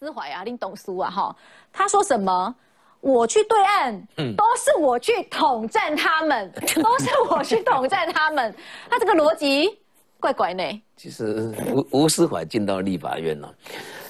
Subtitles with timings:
[0.00, 1.36] 思怀啊，林董书啊，哈，
[1.70, 2.54] 他说什么？
[3.02, 6.50] 我去对岸，嗯，都是我去统战他们，
[6.82, 8.54] 都是我去统战他们，
[8.88, 9.78] 他这个逻辑
[10.18, 10.62] 怪怪呢。
[10.96, 13.54] 其实吴吴思怀进到立法院了，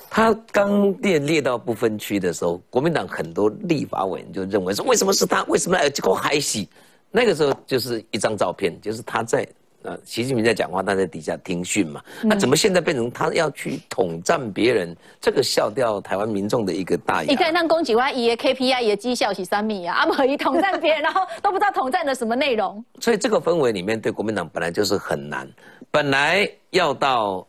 [0.08, 5.42] 他刚列列到不分区的时候，国民党很多立法委员就认为说，为什么是他？
[5.48, 6.68] 为什么要这个海喜？
[7.10, 9.44] 那个时候就是一张照片，就是他在。
[9.82, 12.02] 呃，习近平在讲话，他在底下听训嘛。
[12.22, 14.94] 那怎么现在变成他要去统战别人？
[15.20, 22.84] 这个笑掉台湾民众的一个大你看，那攻击完，伊的 KPI 也绩效是三米啊，阿姆伊统战别人，然后都不知道统战的什么内容。
[23.00, 25.48] 所以这个氛围里面，对国民党本来就是很难。
[25.90, 27.46] 本来要到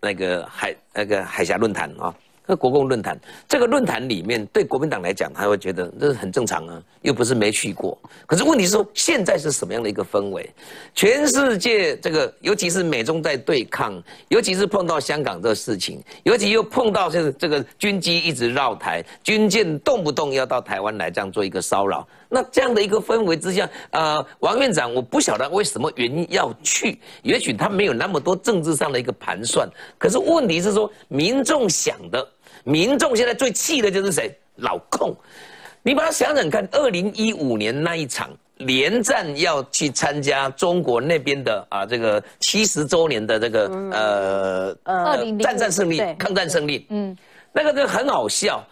[0.00, 2.14] 那个海那个海峡论坛啊。
[2.44, 7.96] 和国共论坛，这个论坛里面对国民党来讲，他会觉得这是很正常啊，又不是没去过。
[8.26, 10.48] 可是问题是说，现在是什么样的一个氛围？
[10.94, 22.06] 全世界这个，尤其是美中在对抗，尤其是碰到香港这个事情，尤其又碰到就是这个军机一直绕台，军舰动不动要到台湾来这样做一个骚扰。
[22.34, 29.68] 那这样的一个氛围之下，呃，王院长，我不晓得为什么原因要去，也许他没有那么多政治上的一个盘算。
[29.98, 32.26] 可是问题是说，民众想的。
[32.64, 34.34] 民众现在最气的就是谁？
[34.56, 35.14] 老控，
[35.82, 47.16] 你把它想想看，二零一五年那一场连战要去参加中国那边的啊，这个七十周年的这个呃呃战战胜利、抗战胜利，嗯，
[47.52, 48.64] 那个就很好笑。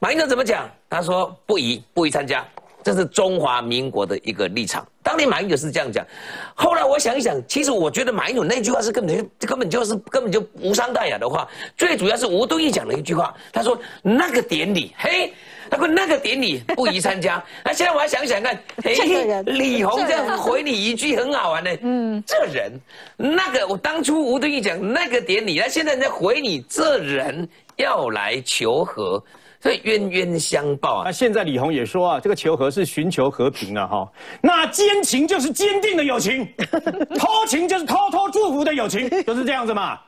[0.00, 0.68] 马英九怎么讲？
[0.90, 2.46] 他说不宜不宜参加。
[2.84, 4.86] 这是中华民国的一个立场。
[5.02, 6.06] 当年马英九是这样讲，
[6.54, 11.48] 后来我想一想，其实我觉得马英九那句话是根本就根本就是根本就无伤大雅的话。
[11.76, 15.32] 最主要是吴敦义讲了一句话，他说那个典礼，嘿，
[15.70, 17.42] 他说那个典礼不宜参加。
[17.64, 21.70] 那现在我还想想看，嘿，李红这样子回你一句很好玩呢。
[21.82, 22.72] 嗯，这人，
[23.16, 29.22] 那个我当初吴敦义讲那个典礼，那现在人家回你，这人要来求和。
[29.64, 31.02] 所以冤冤相报啊！
[31.06, 34.06] 那现在李红也说啊，这个求和是寻求和平了哈。
[34.42, 36.46] 那坚情就是坚定的友情，
[37.18, 39.98] 偷情就是偷偷祝福的友情，就是这样子嘛。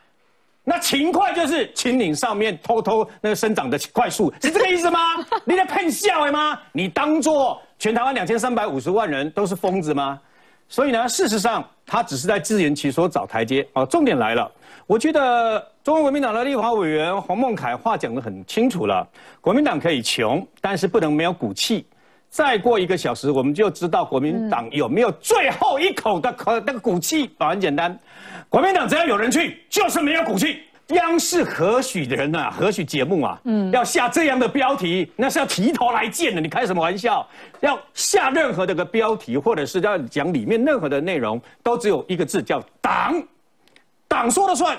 [0.62, 5.00] 那勤快就是秦岭上面偷偷那个生长的快速，是这个意思吗？
[5.46, 6.60] 你在骗笑吗？
[6.70, 10.20] 你当做全台湾两千三百五十万人都是疯子吗？
[10.68, 13.86] 所以呢，事实上他只是在自圆其说找台阶啊。
[13.86, 14.52] 重点来了，
[14.86, 15.66] 我觉得。
[15.86, 19.08] 中国国民党的立法委员黄孟凯话讲得很清楚了，
[19.40, 21.86] 国民党可以穷，但是不能没有骨气。
[22.28, 27.96] 再过一个小时，我们就知道国民党有没有最后一口的可那个骨气啊，很简单，
[28.48, 30.58] 国民党只要有人去，就是没有骨气。
[30.88, 32.50] 央视何许人呐？
[32.50, 33.40] 何许节目啊？
[33.44, 36.40] 嗯，要下这样的标题，那是要提头来见的。
[36.40, 37.24] 你开什么玩笑？
[37.60, 43.22] 要下任何的个标题，或者是要讲里面任何的内容，都只有一个字，叫党。
[44.08, 44.76] 党说了算。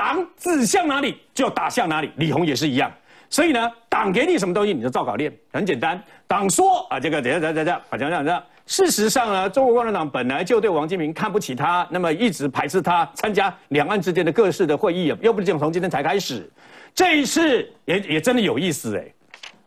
[0.00, 2.90] 党指向哪里就打向哪里，李红也是一样。
[3.28, 6.02] 所以呢，党给你什么东西你就照稿念，很简单。
[6.26, 8.42] 党说啊，这个怎样怎样怎样，啊这样这样。
[8.64, 16.50] 事实上呢，中国共产党本来就对王金平看不起他，那么一直排斥他参加两岸之间的各式的会议，又不是从今天才开始。
[16.94, 19.04] 这一次也也真的有意思哎，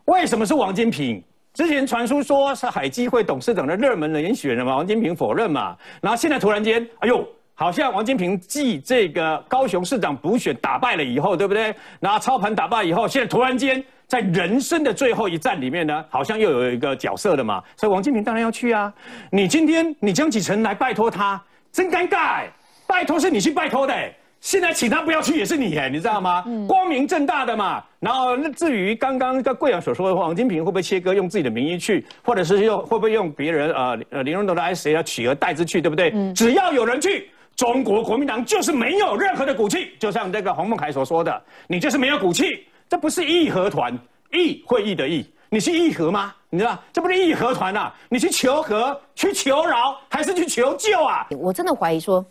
[0.06, 1.22] 为什么是王金平？
[1.52, 7.24] 之前传出说是海基会董事长的热门人选嘛，王金平否认嘛，然后现在突然间，哎呦。
[7.56, 11.72] 好像王金平继这个高雄市长补选打败了以后，对不对？
[12.00, 17.62] 然后操盘打败以后，现在突然间在人生的最后一战里面呢，好像又有一个角色了嘛。
[17.76, 18.92] 所以王金平当然要去啊。
[19.30, 22.42] 你今天你江启臣来拜托他，真尴尬。
[22.86, 23.94] 拜托是你去拜托的，
[24.40, 26.44] 现在请他不要去也是你哎，你知道吗？
[26.66, 27.82] 光明正大的嘛。
[28.00, 36.12] 然后那至于刚刚跟贵阳所说的话王金平会不会切割用自己的名义去，或者是用会不会用别人呃呃林荣德的 S 要取而代之去，对不对？
[36.34, 37.30] 只要有人去。
[37.56, 43.96] 中国国民党就是没有任何的骨气，就像这个洪孟凯所说的，你就是没有骨气，这不是义和团，
[44.32, 46.34] 义会议的义，你是义和吗？
[46.50, 51.26] 你知道，这不是义和团呐，你去求和、去求饶，还是去求救啊？
[51.38, 52.24] 我真的怀疑说，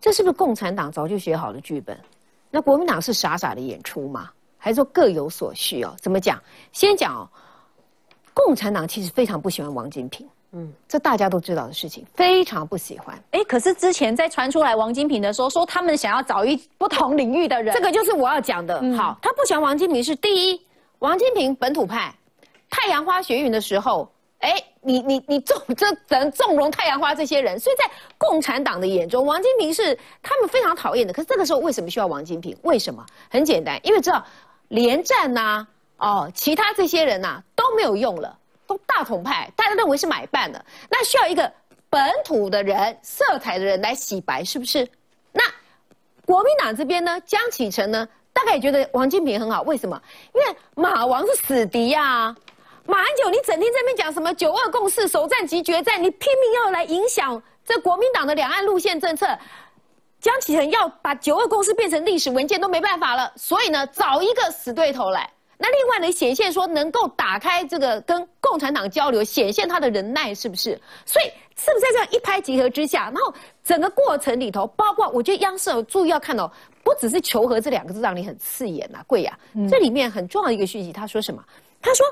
[0.00, 1.98] 这是不是共产党早就写好的剧本？
[2.50, 4.30] 那国民党是傻傻的演出吗？
[4.58, 5.94] 还是说各有所需哦？
[5.98, 6.40] 怎么讲？
[6.72, 7.28] 先讲哦，
[8.32, 10.26] 共产党其实非常不喜欢王金平。
[10.54, 13.18] 嗯，这大家都知道的事情，非常不喜欢。
[13.30, 18.74] 哎，可是之前在传出来王金平的时候，说他们想要找一不同领域的人，这个就是我要讲的。
[18.94, 20.60] 好，他不喜欢王金平是第一，
[20.98, 22.14] 王金平本土派，
[22.68, 24.06] 太阳花学运的时候，
[24.40, 31.14] 哎，你你你纵这能纵容太阳花这些人，所以在共产党的眼中，王金平是他们非常讨厌的。
[31.14, 32.54] 可是这个时候为什么需要王金平？
[32.62, 33.02] 为什么？
[33.30, 34.22] 很简单，因为知道
[34.68, 35.66] 连战呐，
[35.96, 38.38] 哦，其他这些人呐都没有用了。
[38.66, 41.52] 都大统派，大家认为是买办的，那需要一个
[41.90, 44.88] 本土的人、色彩的人来洗白，是不是？
[45.32, 45.42] 那
[46.24, 47.20] 国民党这边呢？
[47.22, 48.08] 江启臣呢？
[48.32, 49.62] 大概也觉得王金平很好。
[49.62, 50.00] 为什么？
[50.34, 52.34] 因为马王是死敌呀。
[52.86, 59.38] 马英九，你整天在那边讲什么九二共识、首战即决战，你拼命要来影响这国民党的两岸路线政策。
[60.20, 65.28] 江启臣要把九二共识变成历史文件都没办法了，所以呢，找一个死对头来。
[65.62, 70.76] 那另外呢，显现说能够打开这个跟共产党交流，显现他的忍耐，是不是？
[71.06, 71.26] 所以
[71.56, 73.32] 是不是在这样一拍即合之下，然后
[73.62, 79.38] 整个过程里头，包括我觉得央视有注意要看到，不只是求和这两个字让你很刺眼呐，贵呀，
[79.70, 81.40] 这里面很重要的一个讯息，他说什么？
[81.80, 82.04] 他说。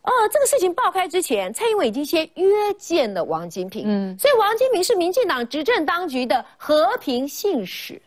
[0.00, 2.46] 呃，这个事情爆开之前，蔡英文已经先约
[2.78, 8.00] 见了王金平，嗯，所以王金平是民进党执政当局的和平信使，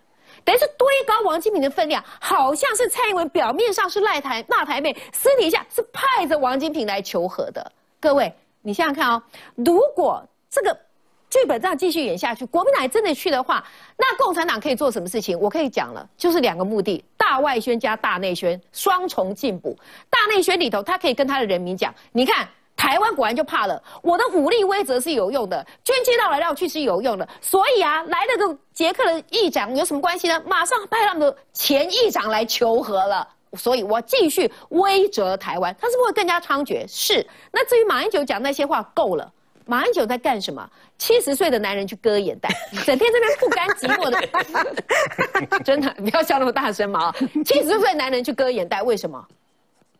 [0.43, 0.90] 等于是堆高
[1.31, 7.71] 王金平的分量，好像是蔡英文表面上是赖台骂台妹，私底下是派着王金平来求和的。
[7.99, 8.31] 各位，
[8.61, 9.23] 你想想看哦，
[9.55, 10.77] 如果这个。
[11.29, 15.39] 剧本这样继续演下去，国民党真的去的话，那共产党可以做什么事情？
[15.39, 19.73] 我可以讲了，就是两个目的：大外宣加大内宣，双重进步。
[20.09, 22.45] 大内宣里头，他可以跟他的人民讲：你看，
[22.81, 27.29] 台湾果然就怕了，我的武力威则是有用的，军机绕来绕去是有用的。
[27.39, 30.41] 所以啊，来了个捷克的议长有什么关系呢？
[30.47, 33.27] 马上派他们的前议长来求和了。
[33.53, 36.83] 所以我继续威责台湾，他是不是会更加猖獗？
[36.87, 37.23] 是。
[37.51, 39.31] 那至于马英九讲那些话够了。
[39.67, 40.67] 马英九在干什么？
[40.97, 42.49] 七十岁的男人去割眼袋，
[42.83, 47.13] 整天这边不甘寂寞的， 真的不要笑那么大声嘛！
[47.45, 49.23] 七十岁男人去割眼袋，为什么？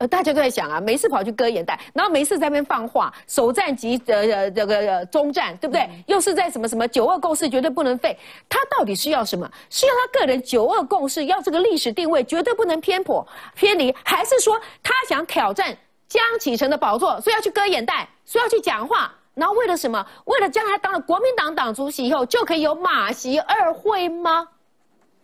[0.02, 5.88] 呃，大家都在想啊，没事跑去割眼袋，然后没事在那边放话，首战即呃呃这个中战，对不对？
[6.08, 8.18] 又是在什么什么九二共识绝对不能废，
[8.50, 9.48] 他到底是要什么？
[9.70, 15.78] 是要他个人九二共识，要这个历史定位绝对不能偏颇偏离，还是说他想挑战
[16.08, 19.14] 江启臣的宝座，所以要去割眼袋，所以要去讲话？
[19.36, 20.04] 然后为了什么？
[20.26, 24.48] 为了将来当了国民党党主席以后，就可以有马席二会吗？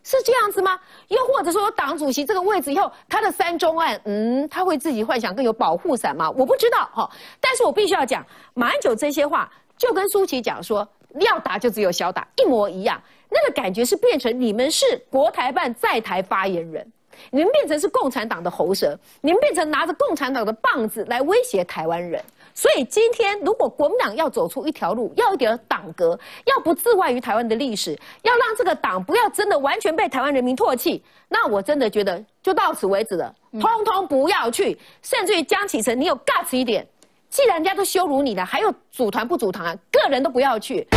[0.07, 0.79] 是这样子吗？
[1.09, 6.31] 又或者说，党主席这个位置以后，他的三中案，嗯，他会自己幻想更有保护伞吗？
[6.31, 7.11] 我不知道哈。
[7.41, 10.87] 但是我必须要讲，马英九这些话，就跟舒淇讲说，
[11.19, 13.01] 要打就只有小打，一模一样。
[13.29, 16.89] 那个感觉是变成你们是国台办在台发言人，
[17.29, 22.23] 你们变成是共产党的喉舌，你们变成拿着共产党的棒子来威胁台湾人。
[22.57, 27.91] 所以今天，如果国民党要走出一条路，要一点党格，要不自外于台湾的历史，
[28.23, 33.31] 要让这个党不要真的完全被台湾人民唾弃，那我真的觉得就到此为止了，
[33.61, 34.75] 通通不要去。
[35.03, 36.83] 甚至于江启臣，你有 guts 一点，
[37.29, 40.87] 既然人家都羞辱你了，还有组团不组团，个人都不要去。